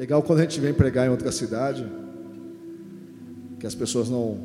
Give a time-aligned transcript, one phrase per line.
[0.00, 1.86] Legal quando a gente vem pregar em outra cidade,
[3.58, 4.38] que as pessoas não,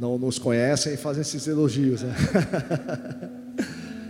[0.00, 2.00] não nos conhecem e fazem esses elogios.
[2.02, 2.14] Né?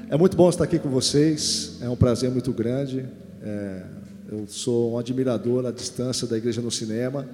[0.08, 3.08] É muito bom estar aqui com vocês, é um prazer muito grande.
[3.40, 3.82] É,
[4.30, 7.26] eu sou um admirador à distância da Igreja no Cinema.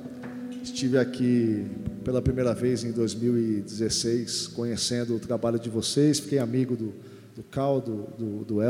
[0.63, 1.67] Estive aqui
[2.05, 6.95] pela primeira vez em 2016, conhecendo o trabalho de vocês, fiquei amigo do,
[7.35, 8.63] do Cal, do, do, do.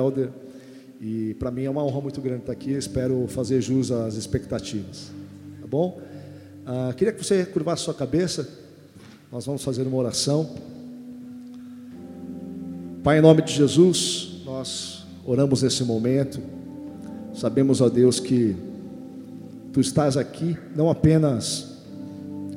[1.01, 2.73] E para mim é uma honra muito grande estar aqui.
[2.73, 5.13] Espero fazer jus às expectativas.
[5.61, 6.01] Tá bom?
[6.67, 8.49] Ah, queria que você curvasse sua cabeça.
[9.31, 10.51] Nós vamos fazer uma oração.
[13.05, 16.41] Pai, em nome de Jesus, nós oramos nesse momento.
[17.33, 18.57] Sabemos, ó Deus, que
[19.73, 21.79] Tu estás aqui não apenas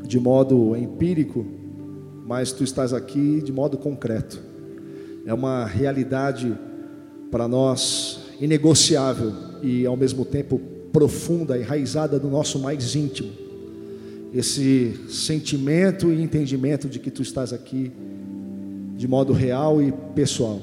[0.08, 1.46] de modo empírico,
[2.26, 4.42] mas Tu estás aqui de modo concreto.
[5.28, 6.58] É uma realidade
[7.30, 9.32] para nós inegociável
[9.62, 10.60] e ao mesmo tempo
[10.92, 13.30] profunda, enraizada no nosso mais íntimo.
[14.34, 17.92] Esse sentimento e entendimento de que tu estás aqui
[18.98, 20.60] de modo real e pessoal.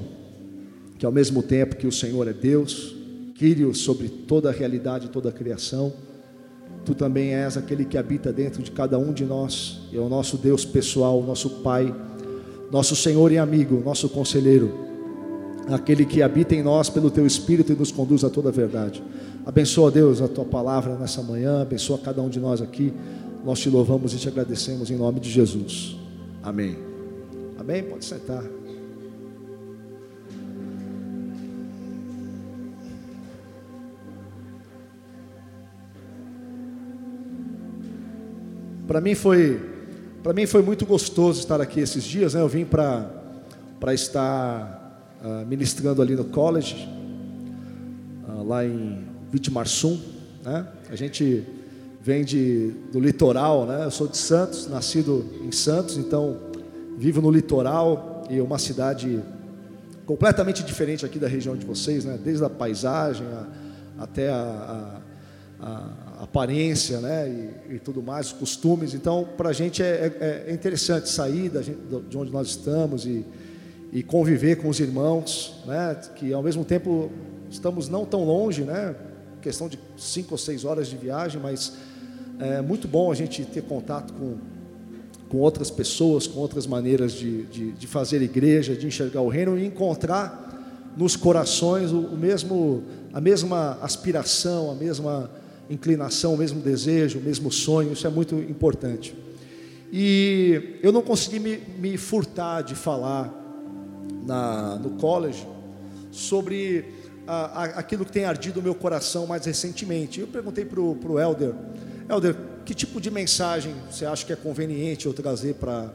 [0.98, 2.97] Que ao mesmo tempo que o Senhor é Deus,
[3.34, 5.92] Quírios sobre toda a realidade, toda a criação,
[6.84, 10.36] tu também és aquele que habita dentro de cada um de nós, é o nosso
[10.36, 11.94] Deus pessoal, nosso Pai,
[12.72, 14.88] nosso Senhor e amigo, nosso conselheiro
[15.74, 19.02] aquele que habita em nós pelo teu Espírito e nos conduz a toda a verdade.
[19.44, 22.92] Abençoa, Deus, a tua palavra nessa manhã, abençoa cada um de nós aqui.
[23.44, 25.97] Nós te louvamos e te agradecemos em nome de Jesus.
[26.42, 26.77] Amém.
[27.58, 27.83] Amém?
[27.83, 28.42] Pode sentar.
[38.86, 39.60] Para mim foi,
[40.22, 42.34] para mim foi muito gostoso estar aqui esses dias.
[42.34, 42.41] Né?
[42.41, 43.19] Eu vim para
[43.78, 44.78] para estar
[45.22, 46.88] uh, ministrando ali no college,
[48.28, 50.00] uh, lá em Vitimarsum.
[50.44, 50.66] Né?
[50.91, 51.44] A gente
[52.00, 53.84] vem de, do litoral, né?
[53.84, 56.38] eu sou de Santos, nascido em Santos, então
[56.97, 59.22] vivo no litoral e uma cidade
[60.06, 62.19] completamente diferente aqui da região de vocês, né?
[62.22, 63.47] desde a paisagem a,
[64.04, 65.00] até a,
[65.60, 67.28] a, a, aparência né?
[67.28, 68.94] E, e, tudo mais, os costumes.
[68.94, 71.78] Então, para a gente é, é, é, interessante sair da gente,
[72.09, 73.25] de onde nós estamos e,
[73.93, 77.10] e conviver com os irmãos, né, que ao mesmo tempo
[77.50, 78.94] estamos não tão longe, né,
[79.41, 81.75] questão de cinco ou seis horas de viagem, mas
[82.38, 84.37] é muito bom a gente ter contato com,
[85.28, 89.59] com outras pessoas, com outras maneiras de, de, de fazer igreja, de enxergar o reino
[89.59, 92.82] e encontrar nos corações o, o mesmo,
[93.12, 95.31] a mesma aspiração, a mesma
[95.70, 99.15] inclinação, o mesmo desejo, o mesmo sonho, isso é muito importante.
[99.93, 103.38] E eu não consegui me, me furtar de falar
[104.28, 105.49] na, no college
[106.11, 106.84] sobre
[107.27, 110.21] a, a, aquilo que tem ardido o meu coração mais recentemente.
[110.21, 111.55] Eu perguntei para o Helder,
[112.09, 112.37] Helder,
[112.67, 115.91] que tipo de mensagem você acha que é conveniente eu trazer para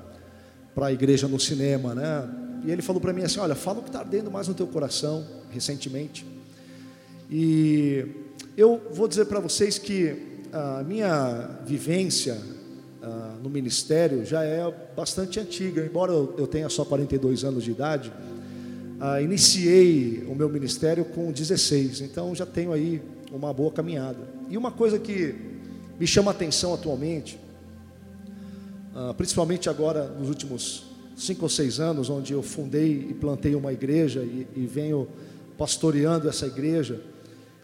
[0.76, 2.28] a igreja no cinema, né?
[2.66, 4.66] E ele falou para mim assim, olha, fala o que está ardendo mais no teu
[4.66, 6.26] coração recentemente.
[7.30, 8.06] E
[8.58, 12.40] eu vou dizer para vocês que a minha vivência
[13.44, 18.10] no ministério já é bastante antiga, embora eu tenha só 42 anos de idade,
[19.02, 23.02] uh, iniciei o meu ministério com 16, então já tenho aí
[23.34, 24.20] uma boa caminhada.
[24.50, 25.36] E uma coisa que
[26.00, 27.38] me chama a atenção atualmente,
[28.96, 30.86] uh, principalmente agora nos últimos
[31.18, 35.06] cinco ou seis anos, onde eu fundei e plantei uma igreja e, e venho
[35.58, 37.02] pastoreando essa igreja,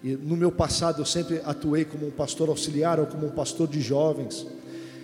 [0.04, 3.66] e no meu passado eu sempre atuei como um pastor auxiliar ou como um pastor
[3.66, 4.46] de jovens.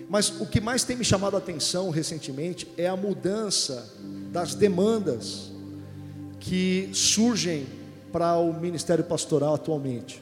[0.09, 3.91] Mas o que mais tem me chamado a atenção recentemente é a mudança
[4.31, 5.51] das demandas
[6.39, 7.65] que surgem
[8.11, 10.21] para o ministério pastoral atualmente.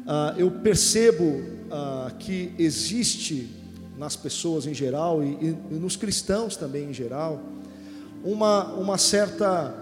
[0.00, 3.48] Uh, eu percebo uh, que existe
[3.96, 7.42] nas pessoas em geral e, e, e nos cristãos também em geral
[8.24, 9.74] uma, uma certa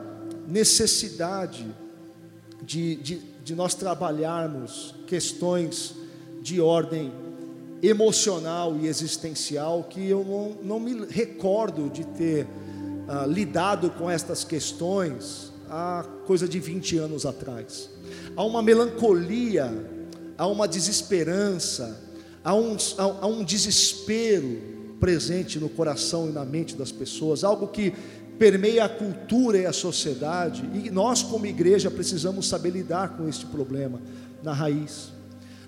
[0.46, 1.66] necessidade
[2.62, 5.94] de, de, de nós trabalharmos questões
[6.42, 7.12] de ordem
[7.82, 12.46] emocional e existencial que eu não, não me recordo de ter
[13.06, 17.88] ah, lidado com estas questões há coisa de 20 anos atrás.
[18.36, 19.72] Há uma melancolia,
[20.36, 22.00] há uma desesperança,
[22.42, 24.60] há um, há, há um desespero
[24.98, 27.92] presente no coração e na mente das pessoas, algo que
[28.38, 33.46] permeia a cultura e a sociedade, e nós, como igreja, precisamos saber lidar com este
[33.46, 34.00] problema
[34.42, 35.17] na raiz.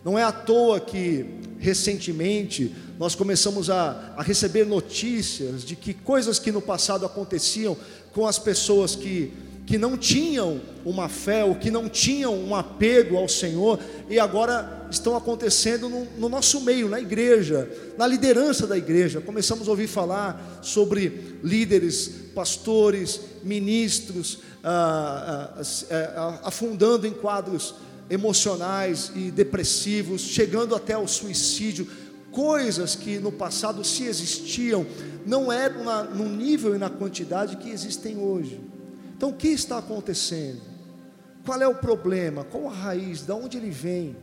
[0.05, 1.27] Não é à toa que,
[1.59, 7.77] recentemente, nós começamos a, a, receber notícias de que coisas que no passado aconteciam
[8.13, 9.33] com as pessoas que,
[9.67, 14.89] que não tinham uma fé, ou que não tinham um apego ao Senhor, e agora
[14.91, 19.21] estão acontecendo no, no, nosso meio, na igreja, na liderança da igreja.
[19.21, 27.75] Começamos a ouvir falar sobre líderes, pastores, ministros, ah, ah, ah, afundando em quadros
[28.11, 31.87] emocionais e depressivos, chegando até o suicídio,
[32.33, 34.85] coisas que no passado se existiam,
[35.25, 38.61] não eram na, no nível e na quantidade que existem hoje.
[39.17, 40.61] Então, o que está acontecendo?
[41.45, 42.45] Qual é o problema?
[42.45, 43.23] Qual a raiz?
[43.23, 44.17] De onde ele vem?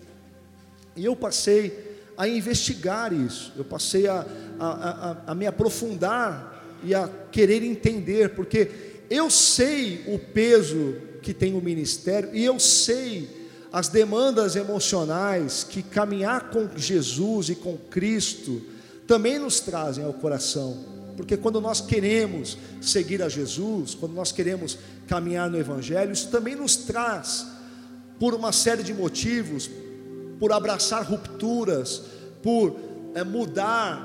[0.95, 4.25] E eu passei a investigar isso, eu passei a,
[4.59, 4.67] a,
[5.11, 8.71] a, a me aprofundar e a querer entender, porque
[9.09, 13.36] eu sei o peso que tem o ministério e eu sei
[13.77, 18.59] as demandas emocionais que caminhar com Jesus e com Cristo
[19.05, 20.83] também nos trazem ao coração.
[21.15, 26.55] Porque quando nós queremos seguir a Jesus, quando nós queremos caminhar no Evangelho, isso também
[26.55, 27.45] nos traz,
[28.19, 29.69] por uma série de motivos,
[30.39, 32.01] por abraçar rupturas,
[32.41, 32.75] por
[33.13, 34.01] é, mudar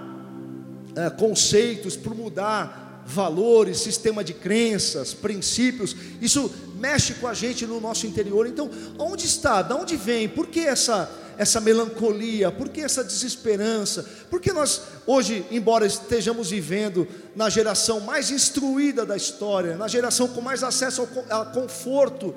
[0.94, 6.50] é, conceitos, por mudar valores, sistema de crenças, princípios, isso
[6.82, 8.44] mexe com a gente no nosso interior.
[8.48, 8.68] Então,
[8.98, 9.62] onde está?
[9.62, 10.28] De onde vem?
[10.28, 11.08] Por que essa
[11.38, 12.50] essa melancolia?
[12.50, 14.04] Por que essa desesperança?
[14.28, 20.40] Porque nós hoje, embora estejamos vivendo na geração mais instruída da história, na geração com
[20.40, 22.34] mais acesso ao conforto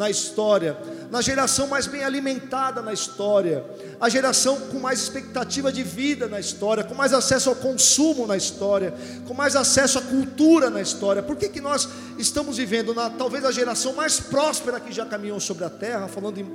[0.00, 0.78] na história,
[1.10, 3.62] na geração mais bem alimentada na história,
[4.00, 8.34] a geração com mais expectativa de vida na história, com mais acesso ao consumo na
[8.34, 8.94] história,
[9.28, 11.22] com mais acesso à cultura na história.
[11.22, 11.86] Por que, que nós
[12.16, 16.38] estamos vivendo na talvez a geração mais próspera que já caminhou sobre a terra, falando
[16.38, 16.46] em,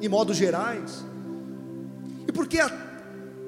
[0.00, 1.04] em modos gerais?
[2.26, 2.68] E por que há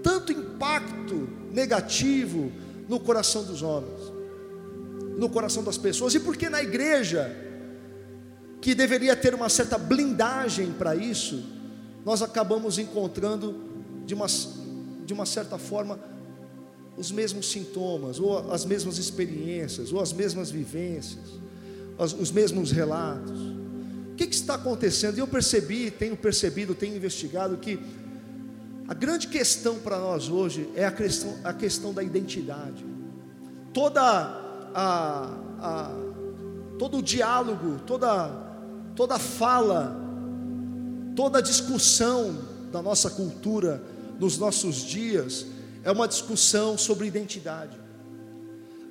[0.01, 2.53] tanto impacto negativo
[2.89, 4.01] no coração dos homens,
[5.19, 6.15] no coração das pessoas?
[6.15, 7.50] E por que na igreja,
[8.61, 11.43] que deveria ter uma certa blindagem para isso,
[12.05, 13.55] nós acabamos encontrando
[14.05, 14.27] de uma,
[15.05, 15.99] de uma certa forma
[16.97, 21.25] os mesmos sintomas, ou as mesmas experiências, ou as mesmas vivências,
[21.99, 23.41] os, os mesmos relatos.
[24.13, 25.17] O que, que está acontecendo?
[25.17, 27.81] E eu percebi, tenho percebido, tenho investigado que
[28.87, 32.85] a grande questão para nós hoje é a questão, a questão da identidade.
[33.73, 34.03] Toda
[34.75, 35.91] a, a,
[36.77, 38.50] todo o diálogo, toda,
[38.95, 39.97] toda fala,
[41.17, 42.37] toda discussão
[42.73, 43.83] da nossa cultura
[44.19, 45.47] nos nossos dias
[45.83, 47.79] é uma discussão sobre identidade.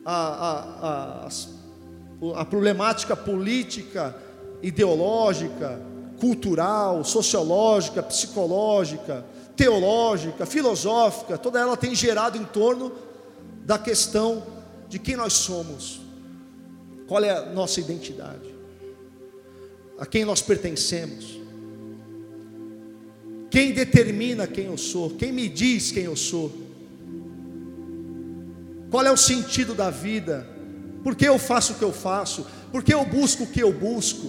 [0.03, 4.15] A, a, a, a problemática política,
[4.61, 5.79] ideológica,
[6.19, 9.25] cultural, sociológica, psicológica,
[9.55, 12.91] teológica, filosófica, toda ela tem gerado em torno
[13.65, 14.43] da questão
[14.87, 16.01] de quem nós somos,
[17.07, 18.48] qual é a nossa identidade,
[19.99, 21.39] a quem nós pertencemos,
[23.51, 26.51] quem determina quem eu sou, quem me diz quem eu sou,
[28.89, 30.47] qual é o sentido da vida,
[31.03, 33.73] por que eu faço o que eu faço, por que eu busco o que eu
[33.73, 34.27] busco,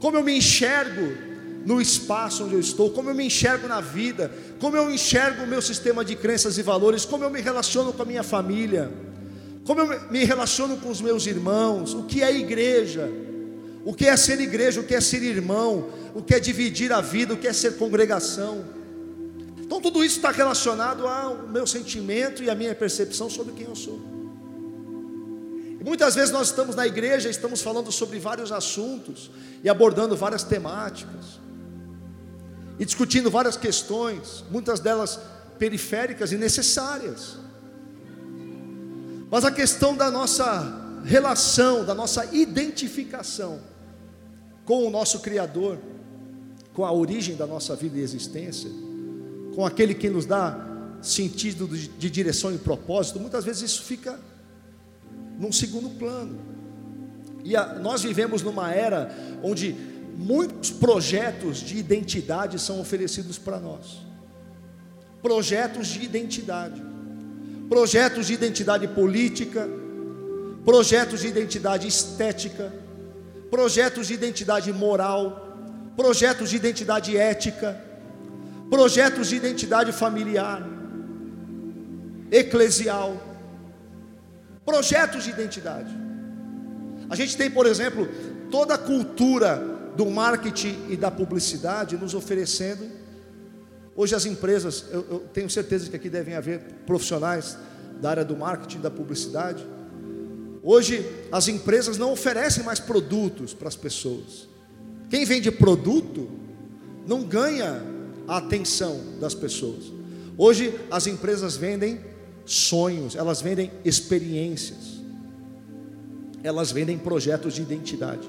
[0.00, 1.16] como eu me enxergo
[1.64, 5.46] no espaço onde eu estou, como eu me enxergo na vida, como eu enxergo o
[5.46, 8.90] meu sistema de crenças e valores, como eu me relaciono com a minha família,
[9.64, 13.10] como eu me relaciono com os meus irmãos, o que é igreja,
[13.84, 17.02] o que é ser igreja, o que é ser irmão, o que é dividir a
[17.02, 18.64] vida, o que é ser congregação.
[19.58, 23.76] Então tudo isso está relacionado ao meu sentimento e à minha percepção sobre quem eu
[23.76, 24.00] sou.
[25.78, 29.30] E muitas vezes nós estamos na igreja, estamos falando sobre vários assuntos
[29.62, 31.38] e abordando várias temáticas
[32.78, 35.20] e discutindo várias questões, muitas delas
[35.58, 37.36] periféricas e necessárias.
[39.30, 43.73] Mas a questão da nossa relação, da nossa identificação
[44.64, 45.78] com o nosso Criador,
[46.72, 48.70] com a origem da nossa vida e existência,
[49.54, 50.68] com aquele que nos dá
[51.00, 54.18] sentido de direção e propósito, muitas vezes isso fica
[55.38, 56.38] num segundo plano.
[57.44, 59.76] E a, nós vivemos numa era onde
[60.16, 64.02] muitos projetos de identidade são oferecidos para nós.
[65.22, 66.82] Projetos de identidade,
[67.68, 69.68] projetos de identidade política,
[70.64, 72.72] projetos de identidade estética,
[73.50, 75.56] projetos de identidade moral,
[75.96, 77.80] projetos de identidade ética,
[78.68, 80.66] projetos de identidade familiar,
[82.30, 83.16] eclesial,
[84.64, 85.94] projetos de identidade.
[87.08, 88.08] A gente tem, por exemplo,
[88.50, 89.62] toda a cultura
[89.96, 92.84] do marketing e da publicidade nos oferecendo.
[93.94, 97.56] Hoje as empresas, eu, eu, tenho certeza que aqui devem haver profissionais
[98.00, 99.64] da área do marketing e da publicidade.
[100.66, 104.48] Hoje as empresas não oferecem mais produtos para as pessoas.
[105.10, 106.26] Quem vende produto
[107.06, 107.82] não ganha
[108.26, 109.92] a atenção das pessoas.
[110.38, 112.00] Hoje as empresas vendem
[112.46, 115.02] sonhos, elas vendem experiências,
[116.42, 118.26] elas vendem projetos de identidade.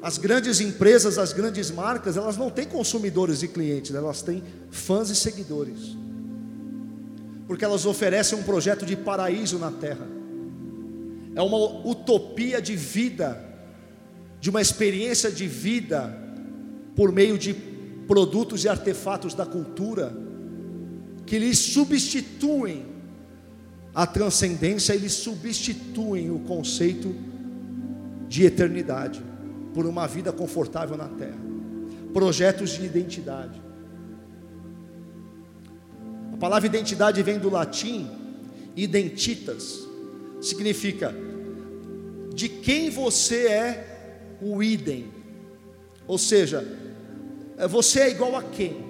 [0.00, 5.10] As grandes empresas, as grandes marcas, elas não têm consumidores e clientes, elas têm fãs
[5.10, 5.96] e seguidores.
[7.46, 10.15] Porque elas oferecem um projeto de paraíso na terra
[11.36, 13.38] é uma utopia de vida,
[14.40, 16.18] de uma experiência de vida,
[16.96, 17.52] por meio de
[18.08, 20.16] produtos e artefatos da cultura,
[21.26, 22.86] que lhes substituem
[23.94, 27.14] a transcendência, eles substituem o conceito
[28.28, 29.22] de eternidade
[29.74, 31.38] por uma vida confortável na terra.
[32.14, 33.60] Projetos de identidade.
[36.32, 38.08] A palavra identidade vem do latim
[38.74, 39.86] identitas,
[40.40, 41.25] significa
[42.36, 45.10] de quem você é o idem.
[46.06, 46.62] Ou seja,
[47.56, 48.84] é, você é igual a quem?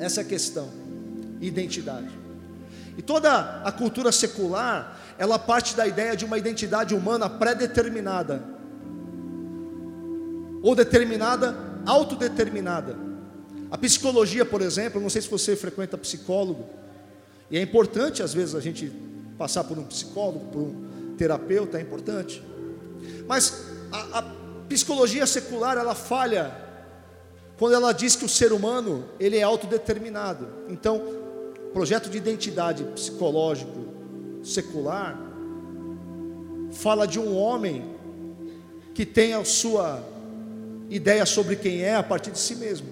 [0.00, 0.68] Essa é a questão,
[1.40, 2.10] identidade.
[2.98, 8.42] E toda a cultura secular, ela parte da ideia de uma identidade humana pré-determinada,
[10.60, 12.96] ou determinada, autodeterminada.
[13.70, 16.66] A psicologia, por exemplo, não sei se você frequenta psicólogo,
[17.48, 18.92] e é importante às vezes a gente
[19.38, 22.42] Passar por um psicólogo, por um terapeuta é importante.
[23.26, 24.22] Mas a, a
[24.68, 26.64] psicologia secular ela falha
[27.56, 30.46] quando ela diz que o ser humano ele é autodeterminado.
[30.68, 31.00] Então,
[31.72, 33.84] projeto de identidade psicológico
[34.42, 35.18] secular
[36.70, 37.94] fala de um homem
[38.94, 40.02] que tem a sua
[40.88, 42.86] ideia sobre quem é a partir de si mesmo.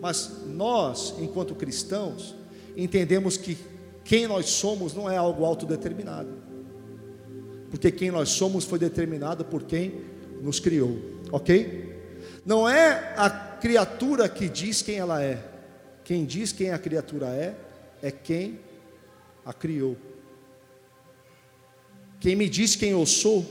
[0.00, 2.34] Mas nós, enquanto cristãos,
[2.76, 3.56] entendemos que
[4.04, 6.30] quem nós somos não é algo autodeterminado.
[7.70, 10.02] Porque quem nós somos foi determinado por quem
[10.42, 10.98] nos criou,
[11.30, 11.88] ok?
[12.44, 15.42] Não é a criatura que diz quem ela é.
[16.02, 17.54] Quem diz quem a criatura é,
[18.02, 18.58] é quem
[19.44, 19.96] a criou.
[22.18, 23.46] Quem me diz quem eu sou,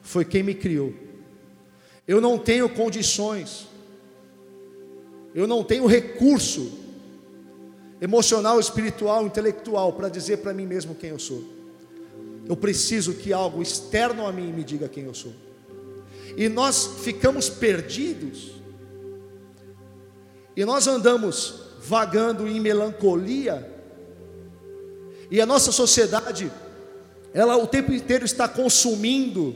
[0.00, 0.94] foi quem me criou.
[2.06, 3.66] Eu não tenho condições,
[5.34, 6.78] eu não tenho recurso
[8.00, 11.55] emocional, espiritual, intelectual, para dizer para mim mesmo quem eu sou.
[12.48, 15.32] Eu preciso que algo externo a mim me diga quem eu sou.
[16.36, 18.52] E nós ficamos perdidos,
[20.54, 23.74] e nós andamos vagando em melancolia,
[25.30, 26.52] e a nossa sociedade,
[27.34, 29.54] ela o tempo inteiro está consumindo,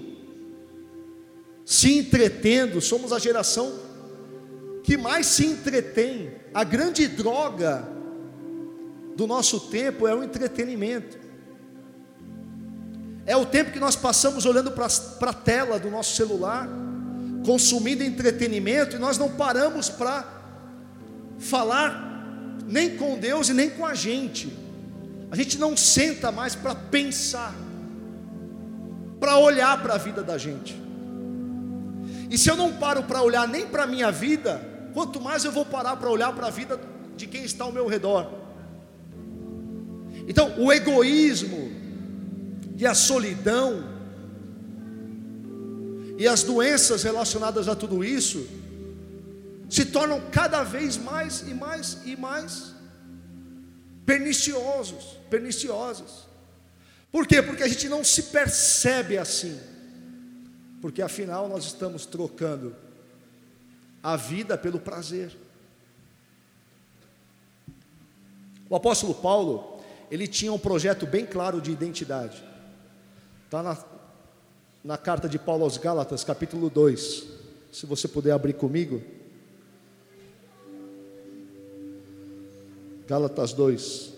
[1.64, 3.72] se entretendo, somos a geração
[4.82, 7.88] que mais se entretém, a grande droga
[9.14, 11.18] do nosso tempo é o entretenimento.
[13.26, 14.86] É o tempo que nós passamos olhando para
[15.30, 16.68] a tela do nosso celular,
[17.44, 20.24] consumindo entretenimento, e nós não paramos para
[21.38, 22.08] falar
[22.66, 24.52] nem com Deus e nem com a gente.
[25.30, 27.54] A gente não senta mais para pensar,
[29.18, 30.80] para olhar para a vida da gente.
[32.30, 34.60] E se eu não paro para olhar nem para a minha vida,
[34.92, 36.80] quanto mais eu vou parar para olhar para a vida
[37.16, 38.32] de quem está ao meu redor.
[40.26, 41.70] Então, o egoísmo
[42.80, 43.84] e a solidão
[46.16, 48.48] e as doenças relacionadas a tudo isso
[49.68, 52.74] se tornam cada vez mais e mais e mais
[54.06, 56.26] perniciosos, perniciosos.
[57.12, 57.42] Por quê?
[57.42, 59.60] Porque a gente não se percebe assim.
[60.80, 62.74] Porque afinal nós estamos trocando
[64.02, 65.36] a vida pelo prazer.
[68.70, 72.49] O apóstolo Paulo, ele tinha um projeto bem claro de identidade.
[73.50, 73.76] Está na,
[74.84, 77.26] na carta de Paulo aos Gálatas, capítulo 2.
[77.72, 79.02] Se você puder abrir comigo.
[83.08, 84.12] Gálatas 2.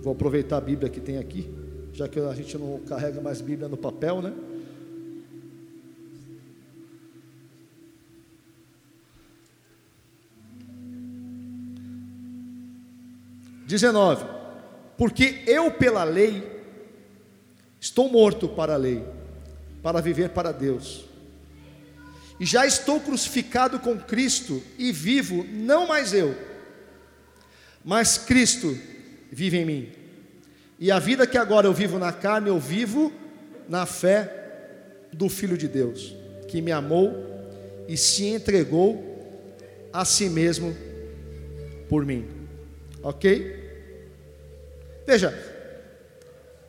[0.00, 1.52] Vou aproveitar a Bíblia que tem aqui,
[1.92, 4.32] já que a gente não carrega mais Bíblia no papel, né?
[13.68, 14.24] 19:
[14.96, 16.42] Porque eu, pela lei,
[17.78, 19.04] estou morto para a lei,
[19.82, 21.04] para viver para Deus.
[22.40, 26.34] E já estou crucificado com Cristo e vivo, não mais eu,
[27.84, 28.76] mas Cristo
[29.30, 29.88] vive em mim.
[30.78, 33.12] E a vida que agora eu vivo na carne, eu vivo
[33.68, 34.32] na fé
[35.12, 36.14] do Filho de Deus,
[36.46, 37.12] que me amou
[37.86, 39.04] e se entregou
[39.92, 40.74] a si mesmo
[41.88, 42.37] por mim.
[43.08, 43.24] Ok?
[45.06, 45.32] Veja,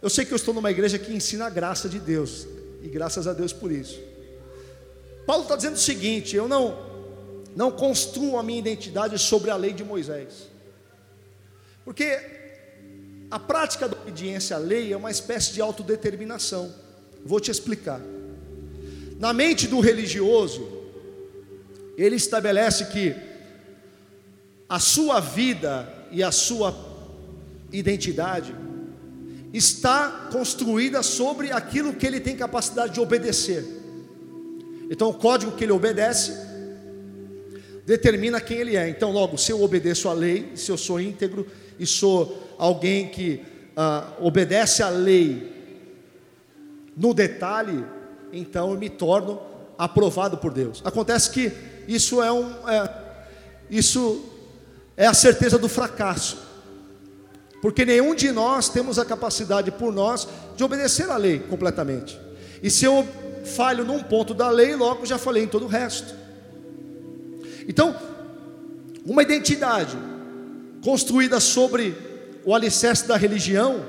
[0.02, 2.48] eu sei que eu estou numa igreja que ensina a graça de Deus,
[2.82, 4.00] e graças a Deus por isso.
[5.26, 6.80] Paulo está dizendo o seguinte: eu não,
[7.58, 10.48] não construo a minha identidade sobre a lei de Moisés,
[11.84, 12.18] porque
[13.30, 16.74] a prática da obediência à lei é uma espécie de autodeterminação.
[17.26, 18.00] Vou te explicar.
[19.20, 20.66] Na mente do religioso,
[21.98, 23.14] ele estabelece que
[24.70, 26.76] a sua vida e a sua
[27.72, 28.54] identidade
[29.54, 33.66] está construída sobre aquilo que ele tem capacidade de obedecer.
[34.90, 36.34] Então, o código que ele obedece
[37.86, 38.90] determina quem ele é.
[38.90, 41.48] Então, logo, se eu obedeço à lei, se eu sou íntegro
[41.80, 43.42] e sou alguém que
[43.76, 45.52] ah, obedece à lei
[46.96, 47.84] no detalhe,
[48.32, 49.42] então eu me torno
[49.78, 50.82] aprovado por Deus.
[50.84, 51.52] Acontece que
[51.88, 52.94] isso é um, é,
[53.70, 54.24] isso
[55.00, 56.38] é a certeza do fracasso,
[57.62, 60.28] porque nenhum de nós temos a capacidade por nós
[60.58, 62.20] de obedecer à lei completamente.
[62.62, 63.08] E se eu
[63.46, 66.14] falho num ponto da lei, logo já falei em todo o resto.
[67.66, 67.96] Então,
[69.06, 69.98] uma identidade
[70.84, 71.96] construída sobre
[72.44, 73.86] o alicerce da religião,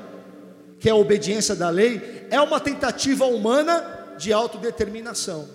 [0.79, 5.49] que é a obediência da lei, é uma tentativa humana de autodeterminação,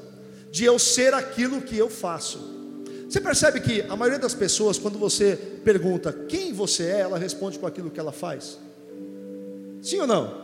[0.51, 2.54] de eu ser aquilo que eu faço.
[3.15, 7.57] Você percebe que a maioria das pessoas, quando você pergunta quem você é, ela responde
[7.57, 8.59] com aquilo que ela faz?
[9.81, 10.35] Sim ou não?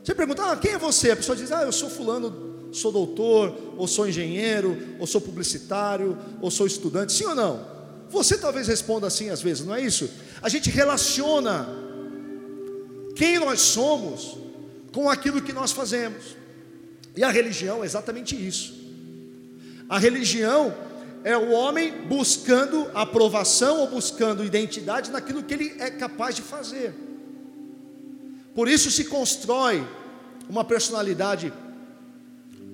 [0.00, 1.10] Você pergunta, ah, quem é você?
[1.10, 6.16] A pessoa diz, ah, eu sou fulano, sou doutor, ou sou engenheiro, ou sou publicitário,
[6.40, 7.12] ou sou estudante.
[7.12, 7.66] Sim ou não?
[8.10, 10.08] Você talvez responda assim às vezes, não é isso?
[10.40, 11.68] A gente relaciona
[13.16, 14.38] quem nós somos
[14.92, 16.36] com aquilo que nós fazemos.
[17.16, 18.72] E a religião é exatamente isso.
[19.88, 20.72] A religião
[21.24, 26.94] é o homem buscando aprovação ou buscando identidade naquilo que ele é capaz de fazer.
[28.54, 29.84] Por isso se constrói
[30.48, 31.50] uma personalidade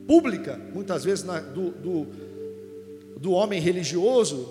[0.07, 2.07] pública, muitas vezes na, do, do,
[3.19, 4.49] do homem religioso,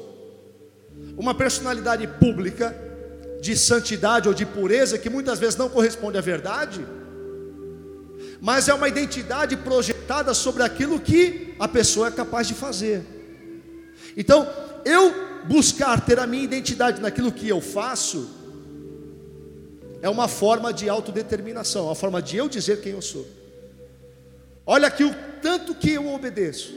[1.17, 2.73] uma personalidade pública
[3.41, 6.85] de santidade ou de pureza que muitas vezes não corresponde à verdade,
[8.39, 13.18] mas é uma identidade projetada sobre aquilo que a pessoa é capaz de fazer.
[14.19, 14.45] Então,
[14.83, 15.13] eu
[15.45, 18.29] buscar ter a minha identidade naquilo que eu faço,
[20.01, 23.25] é uma forma de autodeterminação, uma forma de eu dizer quem eu sou.
[24.65, 26.73] Olha aqui o tanto que eu obedeço,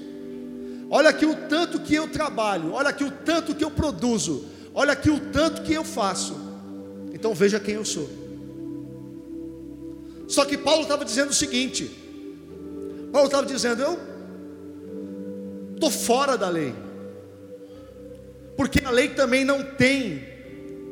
[0.89, 4.93] olha aqui o tanto que eu trabalho, olha aqui o tanto que eu produzo, olha
[4.93, 6.37] aqui o tanto que eu faço.
[7.13, 8.09] Então veja quem eu sou.
[10.29, 11.91] Só que Paulo estava dizendo o seguinte:
[13.11, 13.99] Paulo estava dizendo, eu
[15.75, 16.73] estou fora da lei.
[18.63, 20.23] Porque a lei também não tem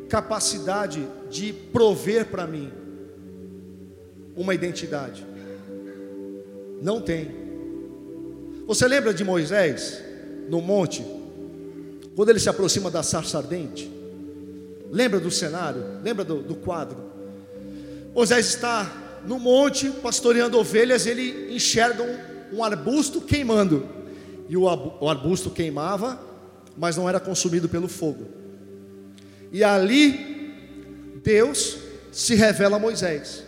[0.09, 2.69] capacidade de prover para mim
[4.35, 5.25] uma identidade.
[6.83, 7.31] Não tem.
[8.67, 10.03] Você lembra de Moisés
[10.49, 11.07] no monte,
[12.17, 13.89] quando ele se aproxima da sarça ardente?
[14.91, 15.85] Lembra do cenário?
[16.03, 16.99] Lembra do, do quadro?
[18.13, 23.89] Moisés está no monte pastoreando ovelhas, ele enxerga um, um arbusto queimando,
[24.49, 26.30] e o, o arbusto queimava
[26.77, 28.27] mas não era consumido pelo fogo.
[29.53, 31.79] E ali Deus
[32.13, 33.45] se revela a Moisés.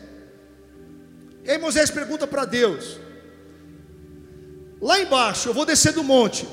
[1.45, 2.99] E aí Moisés pergunta para Deus:
[4.81, 6.47] Lá embaixo, eu vou descer do monte.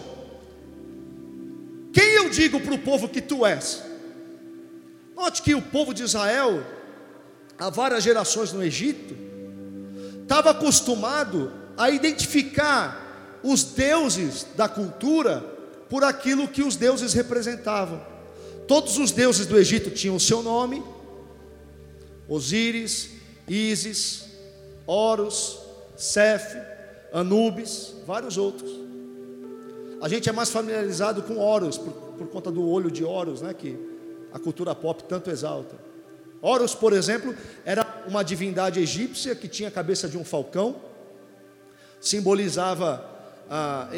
[1.92, 3.84] Quem eu digo para o povo que tu és?
[5.16, 6.64] Note que o povo de Israel,
[7.58, 9.16] há várias gerações no Egito,
[10.22, 15.59] estava acostumado a identificar os deuses da cultura
[15.90, 18.02] por aquilo que os deuses representavam.
[18.68, 20.84] Todos os deuses do Egito tinham o seu nome:
[22.28, 23.10] Osíris,
[23.48, 24.26] Ísis,
[24.86, 25.60] Horus,
[25.98, 26.56] Sef,
[27.12, 28.70] Anubis, vários outros.
[30.02, 33.54] A gente é mais familiarizado com Horus por, por conta do olho de Horus, né,
[33.54, 33.78] que
[34.32, 35.76] a cultura pop tanto exalta.
[36.42, 40.76] Horus, por exemplo, era uma divindade egípcia que tinha a cabeça de um falcão,
[42.00, 43.04] simbolizava,
[43.50, 43.90] ah,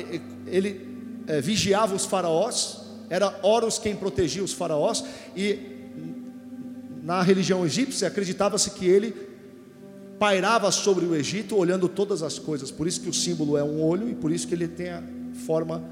[0.47, 0.90] ele
[1.27, 2.79] é, vigiava os faraós,
[3.09, 5.03] era Horus quem protegia os faraós,
[5.35, 5.71] e
[7.03, 9.29] na religião egípcia acreditava-se que ele
[10.19, 13.81] pairava sobre o Egito olhando todas as coisas, por isso que o símbolo é um
[13.81, 15.03] olho e por isso que ele tem a
[15.45, 15.83] forma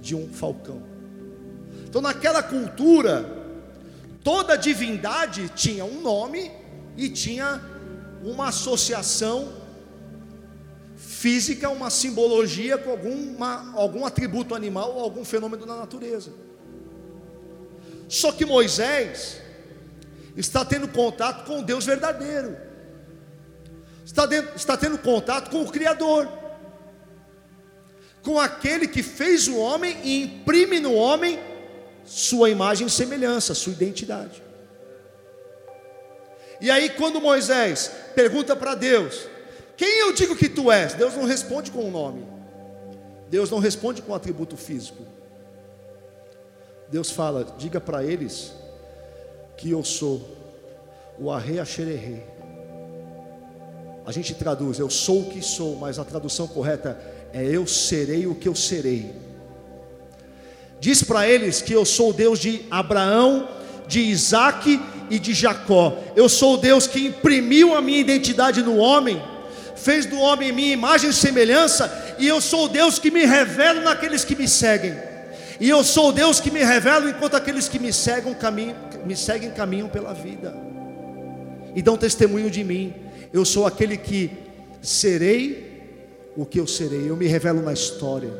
[0.00, 0.82] de um falcão.
[1.88, 3.24] Então, naquela cultura,
[4.24, 6.50] toda divindade tinha um nome
[6.96, 7.62] e tinha
[8.24, 9.48] uma associação
[11.18, 16.30] física uma simbologia com alguma, algum atributo animal ou algum fenômeno da natureza.
[18.08, 19.40] Só que Moisés
[20.36, 22.56] está tendo contato com o Deus verdadeiro,
[24.04, 26.28] está, dentro, está tendo contato com o Criador,
[28.22, 31.40] com aquele que fez o homem e imprime no homem
[32.04, 34.40] sua imagem e semelhança, sua identidade.
[36.60, 39.28] E aí, quando Moisés pergunta para Deus:
[39.78, 40.92] Quem eu digo que tu és?
[40.94, 42.26] Deus não responde com o um nome,
[43.30, 45.04] Deus não responde com um atributo físico.
[46.90, 48.52] Deus fala: Diga para eles
[49.56, 50.28] que eu sou
[51.16, 52.22] o Arre Axererê.
[54.04, 56.98] A gente traduz, eu sou o que sou, mas a tradução correta
[57.32, 59.14] é eu serei o que eu serei.
[60.80, 63.48] Diz para eles que eu sou o Deus de Abraão,
[63.86, 65.96] de Isaac e de Jacó.
[66.16, 69.22] Eu sou o Deus que imprimiu a minha identidade no homem,
[69.78, 73.80] fez do homem minha imagem e semelhança, e eu sou o Deus que me revelo
[73.82, 74.94] naqueles que me seguem.
[75.60, 78.36] E eu sou o Deus que me revelo enquanto aqueles que me seguem
[79.04, 80.54] me seguem caminham pela vida.
[81.74, 82.94] E dão testemunho de mim.
[83.32, 84.30] Eu sou aquele que
[84.80, 85.68] serei
[86.36, 87.10] o que eu serei.
[87.10, 88.32] Eu me revelo na história.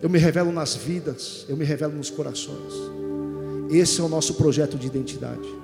[0.00, 2.74] Eu me revelo nas vidas, eu me revelo nos corações.
[3.70, 5.63] Esse é o nosso projeto de identidade.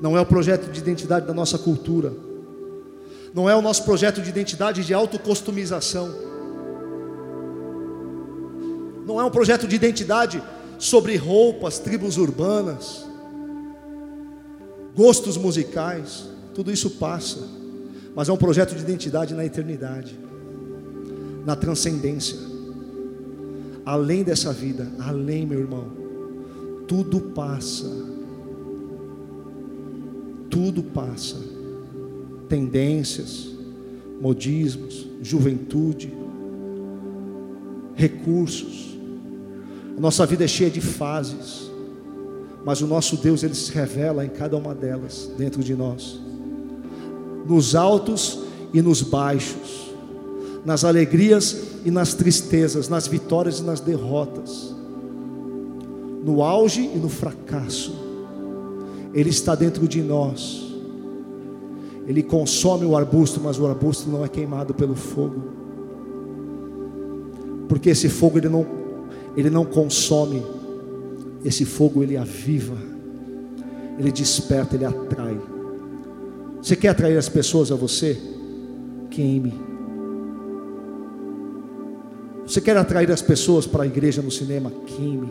[0.00, 2.12] Não é o projeto de identidade da nossa cultura.
[3.34, 6.08] Não é o nosso projeto de identidade de autocostumização.
[9.06, 10.42] Não é um projeto de identidade
[10.78, 13.06] sobre roupas, tribos urbanas,
[14.94, 16.26] gostos musicais.
[16.54, 17.40] Tudo isso passa.
[18.14, 20.18] Mas é um projeto de identidade na eternidade,
[21.44, 22.38] na transcendência.
[23.84, 26.08] Além dessa vida, além, meu irmão
[26.88, 27.86] tudo passa.
[30.50, 31.36] Tudo passa.
[32.48, 33.48] Tendências,
[34.20, 36.12] modismos, juventude,
[37.94, 38.96] recursos.
[39.96, 41.70] A nossa vida é cheia de fases,
[42.64, 46.18] mas o nosso Deus ele se revela em cada uma delas dentro de nós.
[47.46, 48.40] Nos altos
[48.72, 49.90] e nos baixos,
[50.64, 54.78] nas alegrias e nas tristezas, nas vitórias e nas derrotas
[56.28, 58.07] no auge e no fracasso.
[59.18, 60.64] Ele está dentro de nós.
[62.06, 65.42] Ele consome o arbusto, mas o arbusto não é queimado pelo fogo.
[67.68, 68.64] Porque esse fogo ele não
[69.36, 70.40] ele não consome.
[71.44, 72.76] Esse fogo ele aviva.
[73.98, 75.36] Ele desperta, ele atrai.
[76.62, 78.16] Você quer atrair as pessoas a você?
[79.10, 79.52] Queime.
[82.46, 84.70] Você quer atrair as pessoas para a igreja no cinema?
[84.86, 85.28] Queime.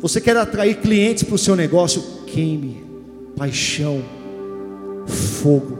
[0.00, 2.17] Você quer atrair clientes para o seu negócio?
[2.32, 2.84] Queime,
[3.36, 4.02] paixão,
[5.06, 5.78] fogo,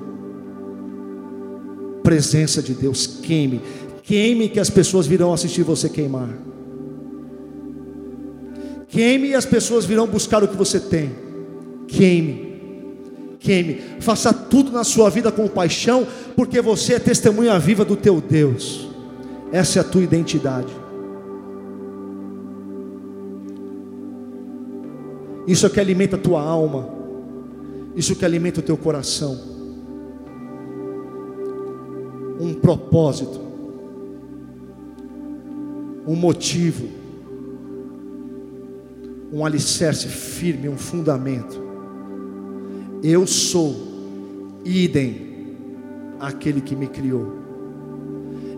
[2.03, 3.61] presença de Deus, queime,
[4.03, 6.31] queime que as pessoas virão assistir você queimar.
[8.89, 11.11] Queime e as pessoas virão buscar o que você tem.
[11.87, 12.61] Queime,
[13.39, 18.21] queime, faça tudo na sua vida com paixão, porque você é testemunha viva do teu
[18.21, 18.89] Deus.
[19.53, 20.88] Essa é a tua identidade.
[25.49, 26.87] Isso é que alimenta a tua alma.
[27.97, 29.41] Isso é que alimenta o teu coração.
[32.39, 33.41] Um propósito.
[36.07, 36.87] Um motivo.
[39.33, 41.59] Um alicerce firme, um fundamento.
[43.03, 43.75] Eu sou
[44.67, 45.57] idem
[46.21, 47.39] aquele que me criou.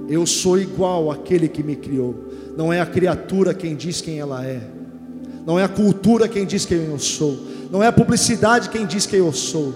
[0.09, 2.17] Eu sou igual àquele que me criou.
[2.57, 4.80] Não é a criatura quem diz quem ela é
[5.47, 7.39] não é a cultura quem diz quem eu sou.
[7.71, 9.75] Não é a publicidade quem diz quem eu sou.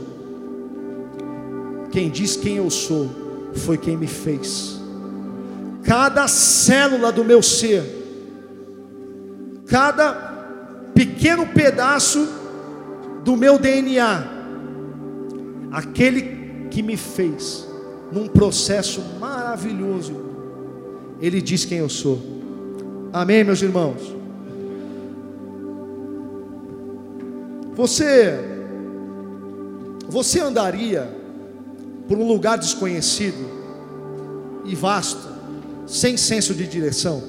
[1.91, 3.09] Quem diz quem eu sou
[3.55, 4.81] foi quem me fez.
[5.85, 7.83] Cada célula do meu ser,
[9.67, 10.13] cada
[10.95, 12.27] pequeno pedaço
[13.23, 14.25] do meu DNA,
[15.71, 17.69] aquele que me fez,
[18.11, 20.15] num processo maravilhoso,
[21.21, 22.21] ele diz quem eu sou.
[23.13, 24.24] Amém, meus irmãos?
[27.75, 28.39] Você
[30.09, 31.11] você andaria
[32.07, 33.51] por um lugar desconhecido
[34.65, 35.29] e vasto,
[35.87, 37.23] sem senso de direção?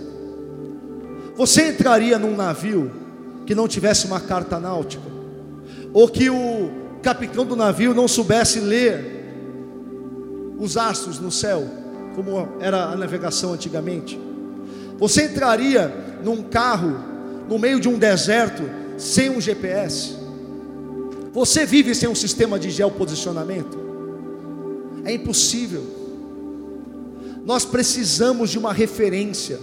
[1.36, 2.92] Você entraria num navio
[3.46, 5.04] que não tivesse uma carta náutica?
[5.92, 6.70] Ou que o
[7.02, 9.14] capitão do navio não soubesse ler
[10.60, 11.66] os astros no céu,
[12.14, 14.20] como era a navegação antigamente?
[14.98, 16.98] Você entraria num carro
[17.50, 18.64] no meio de um deserto
[18.98, 20.25] sem um GPS?
[21.36, 23.78] Você vive sem um sistema de geoposicionamento?
[25.04, 25.84] É impossível.
[27.46, 29.60] Nós precisamos de uma referência.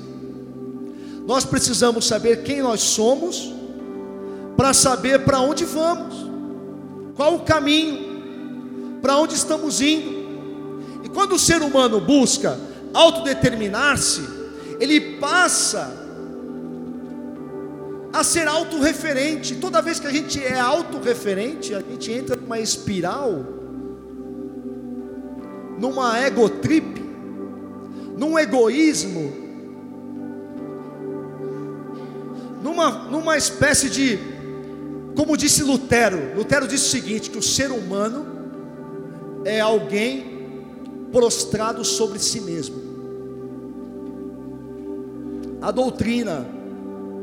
[1.27, 3.55] Nós precisamos saber quem nós somos
[4.55, 6.15] para saber para onde vamos,
[7.17, 10.13] qual o caminho, para onde estamos indo.
[11.03, 12.61] E quando o ser humano busca
[12.93, 14.21] autodeterminar-se,
[14.79, 16.02] ele passa
[18.13, 19.57] a ser autorreferente.
[19.57, 23.45] Toda vez que a gente é autorreferente, a gente entra numa espiral,
[25.79, 27.01] numa egotrip,
[28.17, 29.33] num egoísmo,
[32.63, 34.19] numa, numa espécie de,
[35.17, 38.27] como disse Lutero, Lutero disse o seguinte: que o ser humano
[39.45, 40.31] é alguém
[41.11, 42.83] prostrado sobre si mesmo.
[45.61, 46.62] A doutrina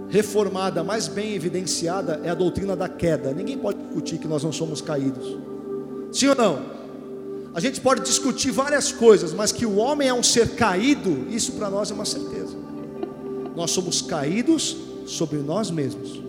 [0.10, 3.32] reformada mais bem evidenciada é a doutrina da queda.
[3.32, 5.38] Ninguém pode discutir que nós não somos caídos.
[6.12, 6.80] Sim ou não?
[7.54, 11.54] A gente pode discutir várias coisas, mas que o homem é um ser caído, isso
[11.54, 12.56] para nós é uma certeza.
[13.56, 16.22] Nós somos caídos sobre nós mesmos.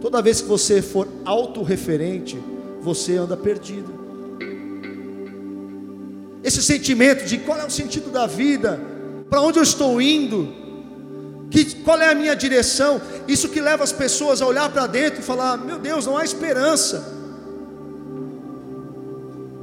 [0.00, 2.38] Toda vez que você for autorreferente,
[2.80, 4.00] você anda perdido.
[6.42, 8.80] Esse sentimento de qual é o sentido da vida,
[9.28, 10.59] para onde eu estou indo,
[11.50, 15.20] que, qual é a minha direção, isso que leva as pessoas a olhar para dentro
[15.20, 17.12] e falar: meu Deus, não há esperança,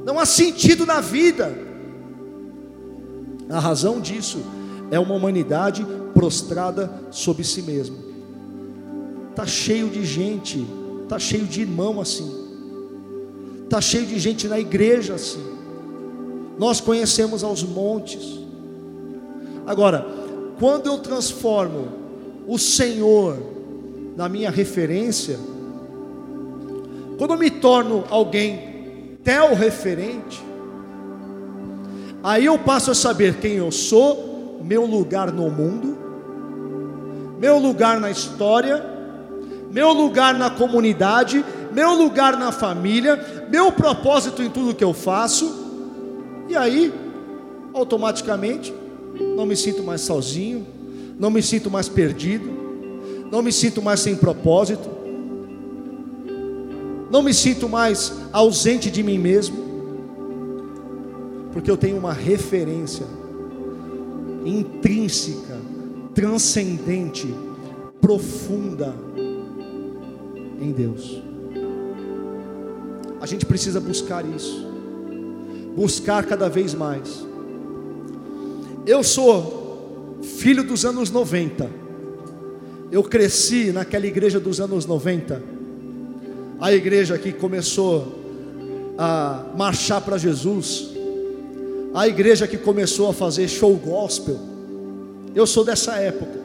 [0.04, 1.66] não há sentido na vida.
[3.48, 4.44] A razão disso
[4.90, 7.96] é uma humanidade prostrada sobre si mesma.
[9.34, 10.66] Tá cheio de gente,
[11.08, 12.46] tá cheio de irmão assim.
[13.70, 15.44] Tá cheio de gente na igreja assim.
[16.58, 18.40] Nós conhecemos aos montes.
[19.66, 20.17] Agora,
[20.58, 21.88] quando eu transformo
[22.46, 23.36] o Senhor
[24.16, 25.38] na minha referência,
[27.16, 30.42] quando eu me torno alguém tel referente,
[32.22, 35.96] aí eu passo a saber quem eu sou meu lugar no mundo,
[37.38, 38.84] meu lugar na história,
[39.70, 45.66] meu lugar na comunidade, meu lugar na família, meu propósito em tudo que eu faço,
[46.48, 46.92] e aí,
[47.74, 48.74] automaticamente,
[49.36, 50.66] não me sinto mais sozinho,
[51.18, 52.48] não me sinto mais perdido,
[53.30, 54.88] não me sinto mais sem propósito,
[57.10, 59.56] não me sinto mais ausente de mim mesmo,
[61.52, 63.06] porque eu tenho uma referência
[64.44, 65.58] intrínseca,
[66.14, 67.34] transcendente,
[68.00, 68.94] profunda
[70.60, 71.22] em Deus.
[73.20, 74.66] A gente precisa buscar isso,
[75.74, 77.27] buscar cada vez mais.
[78.88, 81.70] Eu sou filho dos anos 90,
[82.90, 85.42] eu cresci naquela igreja dos anos 90,
[86.58, 88.18] a igreja que começou
[88.96, 90.88] a marchar para Jesus,
[91.92, 94.38] a igreja que começou a fazer show gospel.
[95.34, 96.40] Eu sou dessa época.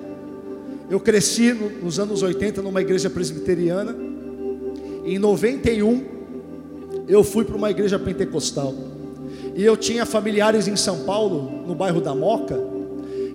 [0.90, 3.96] Eu cresci nos anos 80 numa igreja presbiteriana.
[5.06, 6.04] Em 91
[7.08, 8.76] eu fui para uma igreja pentecostal.
[9.56, 12.60] E eu tinha familiares em São Paulo, no bairro da Moca,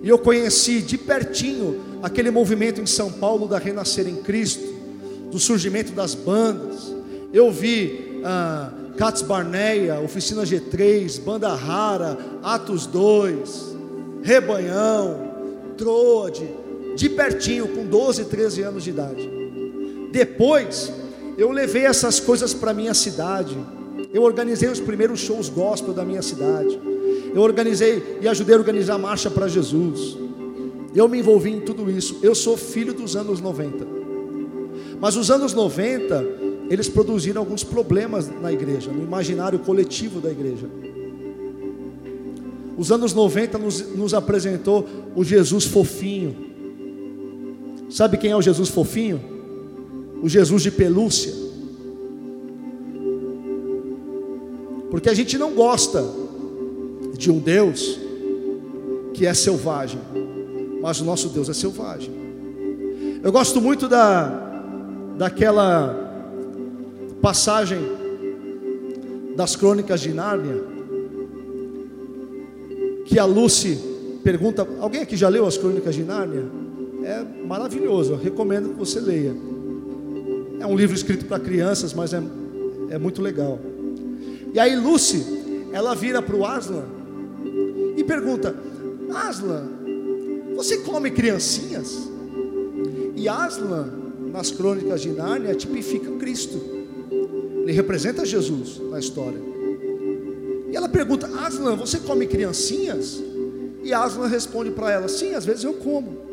[0.03, 4.65] e eu conheci de pertinho aquele movimento em São Paulo da renascer em Cristo,
[5.31, 6.95] do surgimento das bandas.
[7.33, 8.71] Eu vi ah,
[9.27, 13.77] Barneia, Oficina G3, Banda Rara, Atos 2,
[14.23, 15.29] Rebanhão,
[15.77, 16.49] Troade,
[16.97, 19.31] de pertinho, com 12, 13 anos de idade.
[20.11, 20.93] Depois,
[21.37, 23.57] eu levei essas coisas para minha cidade.
[24.13, 26.79] Eu organizei os primeiros shows gospel da minha cidade.
[27.35, 30.17] Eu organizei e ajudei a organizar a marcha para Jesus.
[30.95, 32.19] Eu me envolvi em tudo isso.
[32.23, 33.87] Eu sou filho dos anos 90.
[35.01, 40.69] Mas os anos 90 eles produziram alguns problemas na igreja, no imaginário coletivo da igreja.
[42.77, 46.37] Os anos 90 nos, nos apresentou o Jesus fofinho.
[47.91, 49.21] Sabe quem é o Jesus fofinho?
[50.23, 51.48] O Jesus de pelúcia.
[54.99, 56.05] Porque a gente não gosta
[57.17, 58.01] de um Deus
[59.15, 60.01] que é selvagem,
[60.83, 62.11] mas o nosso Deus é selvagem.
[63.23, 64.47] Eu gosto muito da
[65.17, 65.95] daquela
[67.23, 67.79] passagem
[69.37, 70.65] das crônicas de Nárnia,
[73.05, 73.79] que a Lucy
[74.25, 76.45] pergunta: alguém aqui já leu as crônicas de Nárnia?
[77.05, 79.33] É maravilhoso, eu recomendo que você leia.
[80.59, 82.21] É um livro escrito para crianças, mas é,
[82.91, 83.61] é muito legal.
[84.53, 85.25] E aí Lucy,
[85.73, 86.85] ela vira para o Aslan
[87.97, 88.55] e pergunta:
[89.15, 89.69] Aslan,
[90.57, 92.09] você come criancinhas?
[93.15, 93.93] E Aslan,
[94.33, 96.59] nas crônicas de Nárnia, tipifica Cristo.
[97.63, 99.41] Ele representa Jesus na história.
[100.71, 103.23] E ela pergunta: Aslan, você come criancinhas?
[103.83, 106.28] E Aslan responde para ela: Sim, às vezes eu como.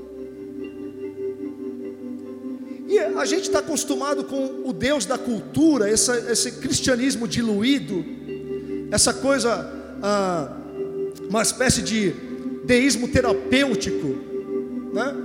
[3.18, 8.06] A gente está acostumado com o Deus da cultura, essa, esse cristianismo diluído,
[8.92, 10.52] essa coisa, ah,
[11.30, 12.14] uma espécie de
[12.66, 14.16] deísmo terapêutico,
[14.94, 15.16] né?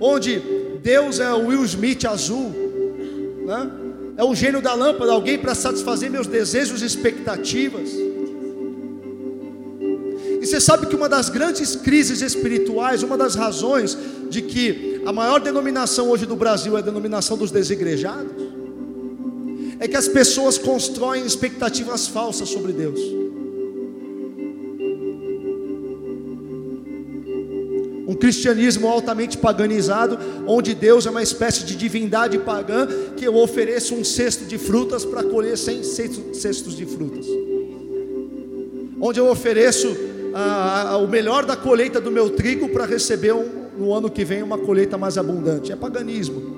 [0.00, 0.42] onde
[0.82, 2.52] Deus é o Will Smith azul,
[3.46, 3.70] né?
[4.16, 7.90] é o gênio da lâmpada, alguém para satisfazer meus desejos e expectativas.
[10.40, 13.96] E você sabe que uma das grandes crises espirituais, uma das razões
[14.28, 18.32] de que a maior denominação hoje do Brasil é a denominação dos desigrejados,
[19.78, 22.98] é que as pessoas constroem expectativas falsas sobre Deus.
[28.08, 33.94] Um cristianismo altamente paganizado, onde Deus é uma espécie de divindade pagã, que eu ofereço
[33.94, 35.84] um cesto de frutas para colher 100
[36.34, 37.26] cestos de frutas.
[39.00, 39.94] Onde eu ofereço
[41.00, 44.58] o melhor da colheita do meu trigo para receber um, no ano que vem uma
[44.58, 45.72] colheita mais abundante.
[45.72, 46.56] É paganismo.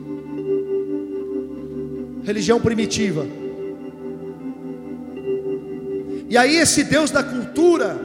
[2.24, 3.26] Religião primitiva.
[6.28, 7.98] E aí esse Deus da cultura,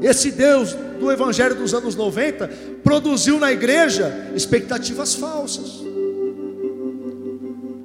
[0.00, 2.48] esse Deus do evangelho dos anos 90,
[2.82, 5.82] produziu na igreja expectativas falsas.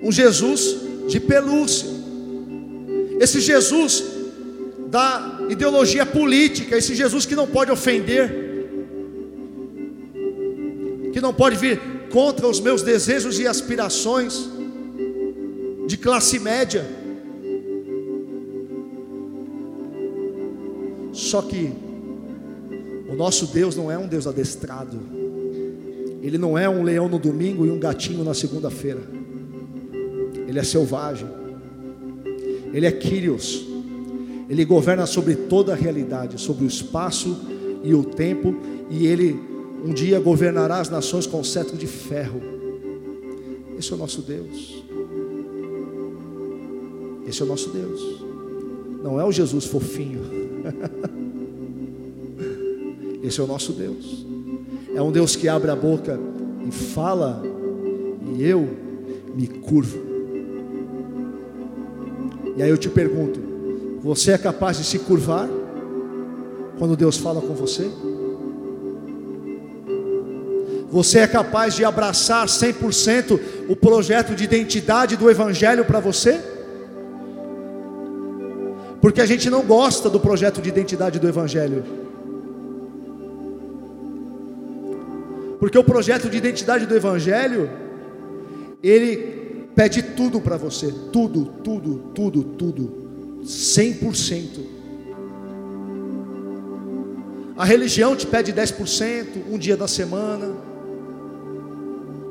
[0.01, 1.89] Um Jesus de pelúcia.
[3.19, 4.03] Esse Jesus
[4.87, 8.46] da ideologia política, esse Jesus que não pode ofender,
[11.17, 14.47] que não pode vir contra os meus desejos e aspirações
[15.87, 16.85] de classe média.
[21.11, 21.73] Só que
[23.09, 24.99] o nosso Deus não é um Deus adestrado.
[26.21, 29.01] Ele não é um leão no domingo e um gatinho na segunda-feira.
[30.47, 31.27] Ele é selvagem.
[32.71, 33.65] Ele é Kyrios.
[34.47, 37.35] Ele governa sobre toda a realidade, sobre o espaço
[37.83, 38.55] e o tempo,
[38.91, 42.41] e ele um dia governará as nações com cetro de ferro.
[43.77, 44.83] Esse é o nosso Deus.
[47.27, 48.21] Esse é o nosso Deus.
[49.03, 50.21] Não é o Jesus fofinho.
[53.21, 54.25] Esse é o nosso Deus.
[54.95, 56.19] É um Deus que abre a boca
[56.65, 57.43] e fala,
[58.35, 58.67] e eu
[59.35, 59.99] me curvo.
[62.55, 63.39] E aí eu te pergunto:
[64.01, 65.47] você é capaz de se curvar
[66.79, 67.89] quando Deus fala com você?
[70.89, 76.41] Você é capaz de abraçar 100% o projeto de identidade do Evangelho para você?
[79.01, 81.83] Porque a gente não gosta do projeto de identidade do Evangelho.
[85.59, 87.69] Porque o projeto de identidade do Evangelho,
[88.81, 93.07] ele pede tudo para você: tudo, tudo, tudo, tudo.
[93.43, 94.77] 100%.
[97.57, 100.76] A religião te pede 10%, um dia da semana.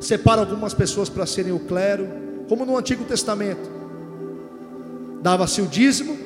[0.06, 2.06] Separa algumas pessoas para serem o clero,
[2.48, 3.68] como no Antigo Testamento.
[5.20, 6.16] Dava-se o dízimo,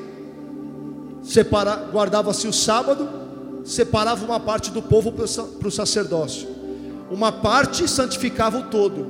[1.91, 3.09] guardava-se o sábado,
[3.65, 5.25] separava uma parte do povo para
[5.67, 6.47] o sacerdócio.
[7.11, 9.07] Uma parte santificava o todo.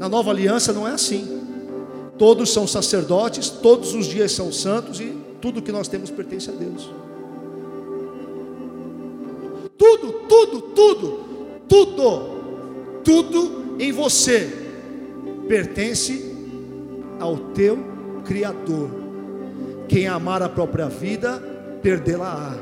[0.00, 1.40] Na nova aliança não é assim.
[2.18, 6.52] Todos são sacerdotes, todos os dias são santos e tudo que nós temos pertence a
[6.52, 6.90] Deus.
[9.78, 11.20] Tudo, tudo, tudo,
[11.68, 12.35] tudo,
[13.06, 14.50] tudo em você
[15.48, 16.34] pertence
[17.20, 17.78] ao teu
[18.24, 18.90] Criador.
[19.88, 21.40] Quem amar a própria vida,
[21.80, 22.56] perdê-la-á.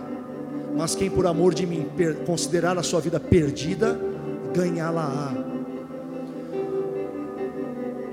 [0.77, 1.87] Mas quem por amor de mim
[2.27, 3.99] considerar a sua vida perdida,
[4.55, 5.33] ganhá-la-á.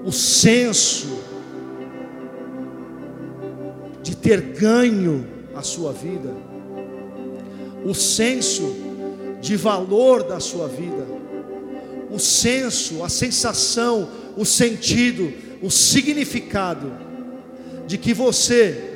[0.05, 1.19] O senso
[4.01, 6.33] de ter ganho a sua vida,
[7.83, 8.73] o senso
[9.41, 11.20] de valor da sua vida,
[12.11, 16.91] o senso, a sensação, o sentido, o significado
[17.87, 18.89] de que você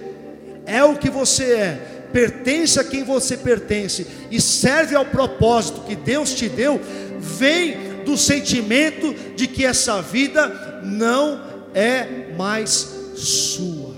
[0.65, 5.95] é o que você é, pertence a quem você pertence e serve ao propósito que
[5.95, 6.79] Deus te deu,
[7.19, 11.41] vem do sentimento de que essa vida não
[11.73, 12.71] é mais
[13.15, 13.93] sua.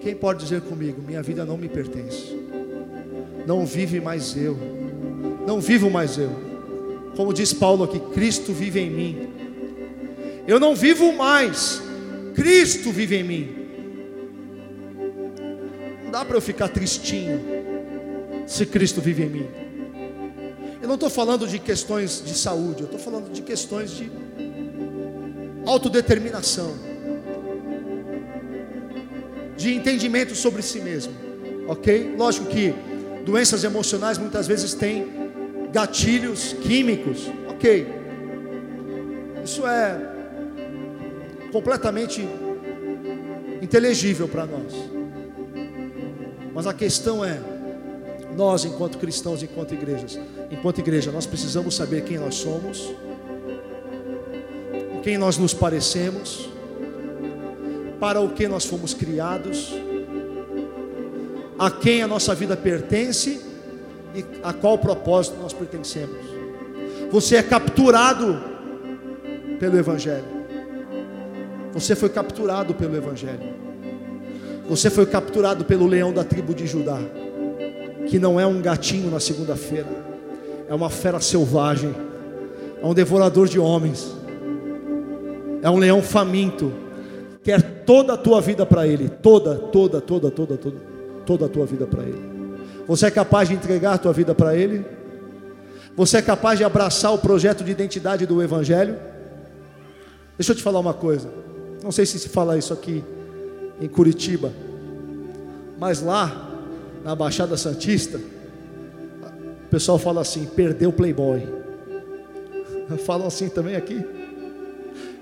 [0.00, 2.38] Quem pode dizer comigo: minha vida não me pertence,
[3.46, 4.58] não vive mais eu,
[5.46, 6.43] não vivo mais eu.
[7.16, 9.28] Como diz Paulo aqui: Cristo vive em mim.
[10.46, 11.80] Eu não vivo mais,
[12.34, 13.56] Cristo vive em mim.
[16.04, 17.40] Não dá para eu ficar tristinho
[18.46, 19.46] se Cristo vive em mim.
[20.82, 24.10] Eu não estou falando de questões de saúde, eu estou falando de questões de
[25.66, 26.74] autodeterminação
[29.56, 31.14] de entendimento sobre si mesmo,
[31.68, 32.14] ok?
[32.18, 32.74] Lógico que
[33.24, 35.23] doenças emocionais muitas vezes têm
[35.74, 37.84] gatilhos químicos, ok?
[39.44, 39.98] Isso é
[41.50, 42.26] completamente
[43.60, 44.72] inteligível para nós.
[46.54, 47.40] Mas a questão é,
[48.36, 50.16] nós enquanto cristãos, enquanto igrejas,
[50.48, 52.94] enquanto igreja, nós precisamos saber quem nós somos,
[55.02, 56.48] quem nós nos parecemos,
[57.98, 59.74] para o que nós fomos criados,
[61.58, 63.53] a quem a nossa vida pertence
[64.14, 66.16] e a qual propósito nós pertencemos.
[67.10, 68.40] Você é capturado
[69.58, 70.24] pelo Evangelho.
[71.72, 73.54] Você foi capturado pelo Evangelho.
[74.68, 76.98] Você foi capturado pelo leão da tribo de Judá,
[78.08, 79.88] que não é um gatinho na segunda-feira,
[80.68, 81.94] é uma fera selvagem,
[82.82, 84.16] é um devorador de homens,
[85.60, 86.72] é um leão faminto,
[87.42, 90.76] quer toda a tua vida para ele, toda, toda, toda, toda, toda,
[91.26, 92.23] toda a tua vida para ele.
[92.86, 94.84] Você é capaz de entregar a tua vida para ele?
[95.96, 98.96] Você é capaz de abraçar o projeto de identidade do Evangelho?
[100.36, 101.28] Deixa eu te falar uma coisa.
[101.82, 103.04] Não sei se se fala isso aqui
[103.80, 104.52] em Curitiba,
[105.78, 106.50] mas lá
[107.04, 111.46] na Baixada Santista, o pessoal fala assim: perdeu o Playboy.
[113.04, 114.04] Falam assim também aqui.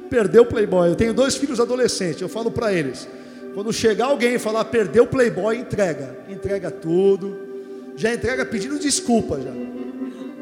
[0.08, 0.88] Perdeu o Playboy.
[0.88, 2.22] Eu tenho dois filhos adolescentes.
[2.22, 3.08] Eu falo para eles:
[3.54, 6.16] quando chegar alguém e falar perdeu o Playboy, entrega.
[6.28, 7.41] Entrega tudo.
[7.96, 9.52] Já entrega pedindo desculpa já.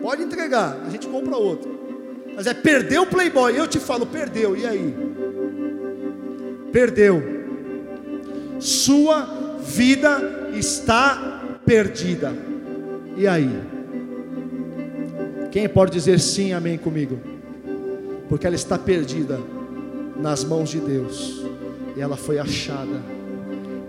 [0.01, 1.79] Pode entregar, a gente compra outro.
[2.35, 3.59] Mas é perdeu o Playboy.
[3.59, 4.57] Eu te falo, perdeu.
[4.57, 4.95] E aí?
[6.73, 7.23] Perdeu.
[8.59, 12.33] Sua vida está perdida.
[13.17, 13.51] E aí?
[15.51, 17.19] Quem pode dizer sim, amém comigo?
[18.29, 19.41] Porque ela está perdida
[20.17, 21.45] nas mãos de Deus.
[21.97, 23.03] E ela foi achada.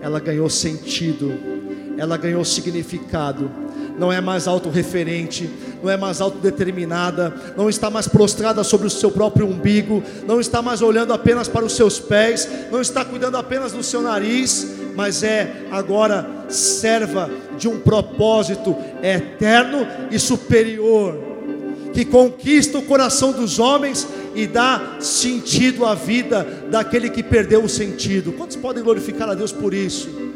[0.00, 1.51] Ela ganhou sentido.
[1.98, 3.50] Ela ganhou significado
[3.98, 5.50] não é mais autorreferente,
[5.82, 10.62] não é mais autodeterminada, não está mais prostrada sobre o seu próprio umbigo, não está
[10.62, 15.22] mais olhando apenas para os seus pés, não está cuidando apenas do seu nariz, mas
[15.22, 21.18] é agora serva de um propósito eterno e superior,
[21.92, 27.68] que conquista o coração dos homens e dá sentido à vida daquele que perdeu o
[27.68, 28.32] sentido.
[28.32, 30.31] Quantos podem glorificar a Deus por isso?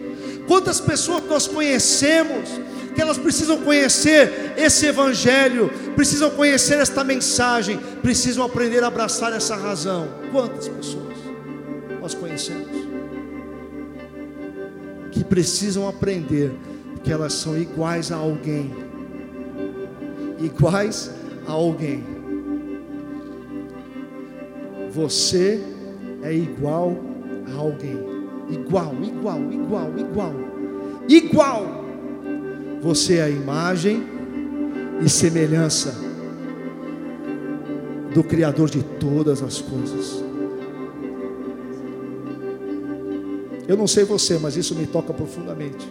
[0.47, 2.49] Quantas pessoas nós conhecemos
[2.95, 9.55] que elas precisam conhecer esse Evangelho, precisam conhecer esta mensagem, precisam aprender a abraçar essa
[9.55, 10.09] razão.
[10.33, 11.17] Quantas pessoas
[12.01, 12.87] nós conhecemos
[15.13, 16.53] que precisam aprender
[17.03, 18.75] que elas são iguais a alguém,
[20.39, 21.11] iguais
[21.47, 22.05] a alguém.
[24.91, 25.63] Você
[26.23, 26.97] é igual
[27.53, 27.99] a alguém,
[28.49, 30.35] igual, igual, igual, igual,
[31.09, 31.85] igual
[32.81, 34.03] você é a imagem
[35.05, 35.95] e semelhança
[38.15, 40.25] do Criador de todas as coisas.
[43.69, 45.87] Eu não sei você, mas isso me toca profundamente.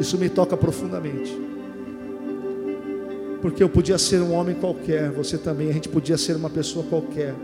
[0.00, 1.38] Isso me toca profundamente.
[3.42, 6.84] Porque eu podia ser um homem qualquer, você também, a gente podia ser uma pessoa
[6.86, 7.34] qualquer.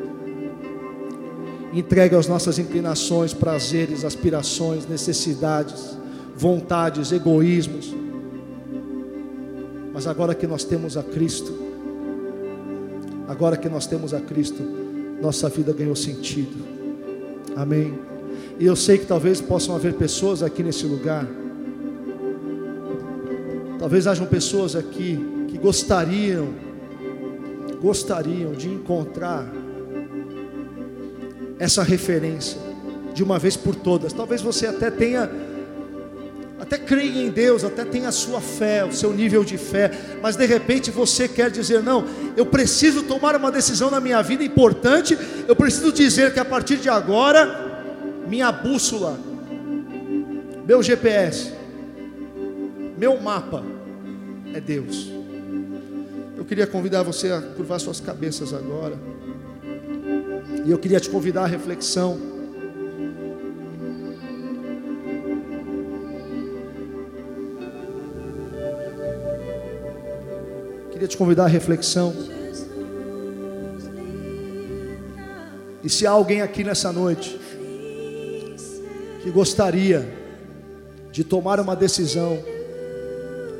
[1.73, 5.97] Entregue as nossas inclinações, prazeres, aspirações, necessidades
[6.37, 7.95] vontades, egoísmos.
[9.93, 11.53] Mas agora que nós temos a Cristo,
[13.29, 14.63] agora que nós temos a Cristo,
[15.21, 16.65] nossa vida ganhou sentido.
[17.55, 17.99] Amém.
[18.59, 21.27] E eu sei que talvez possam haver pessoas aqui nesse lugar.
[23.79, 25.19] Talvez hajam pessoas aqui
[25.49, 26.49] que gostariam
[27.83, 29.45] gostariam de encontrar
[31.63, 32.59] essa referência
[33.15, 34.13] de uma vez por todas.
[34.13, 35.31] Talvez você até tenha
[36.59, 39.91] até creia em Deus, até tem a sua fé, o seu nível de fé,
[40.21, 42.05] mas de repente você quer dizer: não,
[42.37, 46.79] eu preciso tomar uma decisão na minha vida importante, eu preciso dizer que a partir
[46.79, 47.85] de agora,
[48.27, 49.19] minha bússola,
[50.67, 51.53] meu GPS,
[52.99, 53.63] meu mapa
[54.53, 55.13] é Deus.
[56.37, 58.99] Eu queria convidar você a curvar suas cabeças agora,
[60.65, 62.33] e eu queria te convidar à reflexão.
[71.03, 72.15] queria te convidar à reflexão.
[75.83, 77.41] E se há alguém aqui nessa noite
[79.21, 80.09] que gostaria
[81.11, 82.39] de tomar uma decisão,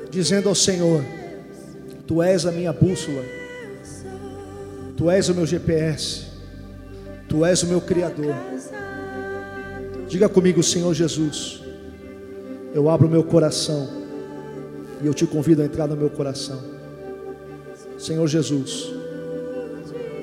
[0.09, 1.05] dizendo ao Senhor:
[2.07, 3.25] Tu és a minha bússola,
[4.97, 6.27] Tu és o meu GPS,
[7.33, 8.35] Tu és o meu Criador.
[10.07, 11.63] Diga comigo, Senhor Jesus,
[12.75, 13.89] eu abro o meu coração
[15.01, 16.61] e eu te convido a entrar no meu coração.
[17.97, 18.93] Senhor Jesus,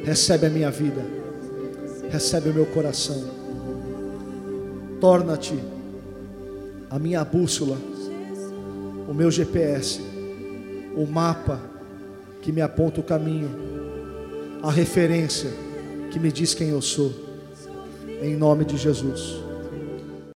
[0.03, 1.03] Recebe a minha vida,
[2.09, 3.29] recebe o meu coração.
[4.99, 5.59] Torna-te
[6.89, 7.77] a minha bússola,
[9.07, 10.01] o meu GPS,
[10.95, 11.59] o mapa
[12.41, 13.49] que me aponta o caminho,
[14.63, 15.51] a referência
[16.09, 17.13] que me diz quem eu sou.
[18.21, 19.48] Em nome de Jesus.